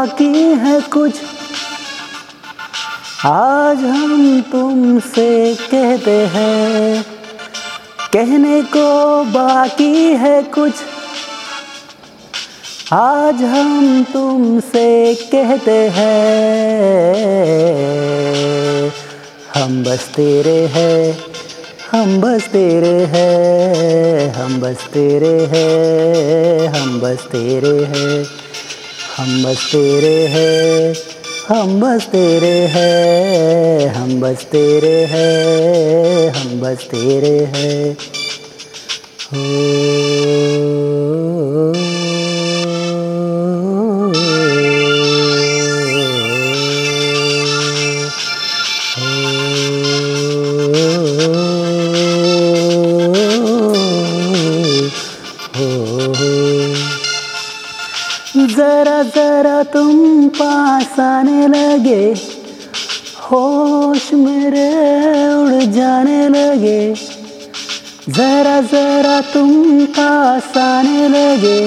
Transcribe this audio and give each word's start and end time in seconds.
बाकी 0.00 0.42
है 0.60 0.80
कुछ। 0.80 1.16
आज 3.26 3.80
हम 3.84 4.40
तुमसे 4.42 5.24
कहते 5.62 6.14
हैं, 6.26 7.02
कहने 8.12 8.60
को 8.74 8.84
बाकी 9.24 9.98
है 10.22 10.42
कुछ। 10.54 10.72
आज 12.92 13.42
हम 13.44 14.04
तुमसे 14.04 14.86
कहते 15.34 15.78
हैं, 15.90 16.14
हम 19.54 19.82
बस 19.84 20.08
तेरे 20.16 20.58
हैं, 20.76 21.02
हम 21.92 22.20
बस 22.20 22.48
तेरे 22.48 22.96
हैं, 23.12 24.32
हम 24.34 24.60
बस 24.60 24.88
तेरे 24.92 25.36
हैं, 25.52 26.68
हम 26.70 27.00
बस 27.00 27.28
तेरे 27.32 27.76
हैं। 27.90 28.16
हम 29.20 29.42
बस 29.44 29.64
तेरे 29.72 30.26
हैं, 30.26 30.94
हम 31.48 31.80
बस 31.80 32.06
तेरे 32.06 32.52
हैं, 32.66 33.88
हम 33.88 34.20
बस 34.20 34.44
तेरे 34.44 35.04
हैं, 35.04 36.30
हम 36.30 36.60
बस 36.60 36.84
तेरे 36.84 37.38
हैं। 37.44 37.96
जरा 58.30 59.02
जरा 59.02 59.62
तुम 59.62 60.28
पास 60.28 60.98
आने 61.00 61.46
लगे, 61.48 62.02
होश 63.22 64.12
मेरे 64.14 64.66
उड़ 65.34 65.62
जाने 65.72 66.28
लगे। 66.28 66.94
जरा 68.08 68.60
जरा 68.62 69.20
तुम 69.20 69.50
पास 69.86 70.56
आने 70.56 71.08
लगे, 71.08 71.58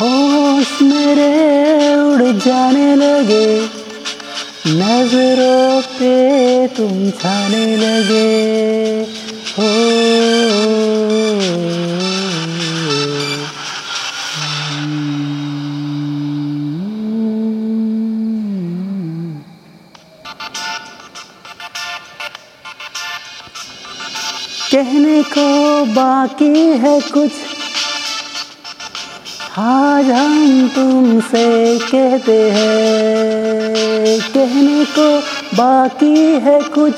होश 0.00 0.72
मेरे 0.82 1.28
उड़ 1.96 2.32
जाने 2.38 2.94
लगे। 2.96 3.46
नज़रों 4.66 5.82
पे 5.92 6.66
तुम 6.68 7.10
छाने 7.10 7.66
लगे। 7.76 9.04
कहने 24.70 25.22
को 25.22 25.42
बाकी 25.86 26.54
है 26.78 27.00
कुछ। 27.00 27.32
आज 29.58 30.10
हम 30.10 30.68
तुमसे 30.68 31.78
कहते 31.82 32.38
हैं, 32.50 34.20
कहने 34.34 34.84
को 34.84 35.06
बाकी 35.56 36.16
है 36.46 36.60
कुछ। 36.74 36.94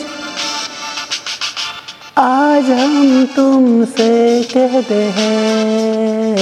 आज 2.19 2.70
हम 2.70 3.24
तुमसे 3.36 4.08
कहते 4.55 5.02
हैं, 5.19 6.39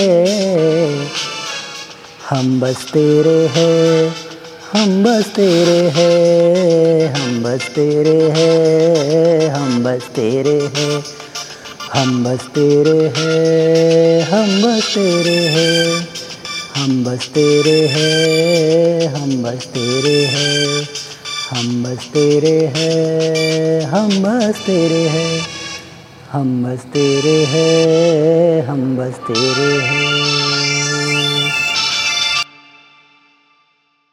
हम 2.30 2.58
बस 2.60 2.84
तेरे 2.92 3.38
हैं। 3.56 4.35
हम 4.66 5.02
बस 5.02 5.26
तेरे 5.34 5.90
हैं 5.96 7.12
हम 7.14 7.42
बस 7.42 7.66
तेरे 7.74 8.14
हैं 8.30 9.50
हम 9.50 9.82
बस 9.84 10.08
तेरे 10.14 10.54
हैं 10.68 11.02
हम 11.92 12.24
बस 12.24 12.46
तेरे 12.54 12.96
हैं 13.16 14.22
हम 14.24 14.48
बस 14.62 14.88
तेरे 14.94 15.36
हैं 15.46 16.08
हम 16.76 17.04
बस 17.04 17.26
तेरे 17.34 17.76
हैं 17.86 19.08
हम 19.12 19.42
बस 19.42 19.66
तेरे 19.74 20.16
हैं 20.26 20.96
हम 21.50 21.82
बस 21.84 22.10
तेरे 22.12 22.56
हैं 22.74 23.86
हम 23.86 24.22
बस 24.22 24.64
तेरे 24.66 25.06
हैं 25.08 25.40
हम 26.32 26.62
बस 26.64 26.84
तेरे 26.92 27.38
हैं 27.46 28.66
हम 28.66 28.96
बस 28.96 29.20
तेरे 29.28 29.72
हैं 29.80 30.45